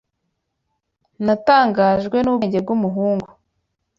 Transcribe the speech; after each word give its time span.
Natangajwe 1.25 2.17
n'ubwenge 2.21 2.59
bw'umuhungu 2.63 3.29